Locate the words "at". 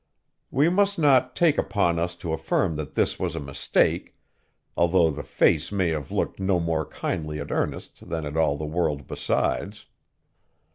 7.39-7.51, 8.25-8.35